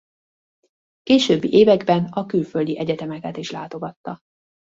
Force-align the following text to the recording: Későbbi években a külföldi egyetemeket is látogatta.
Későbbi 1.01 1.53
években 1.53 2.05
a 2.05 2.25
külföldi 2.25 2.77
egyetemeket 2.79 3.37
is 3.37 3.51
látogatta. 3.51 4.19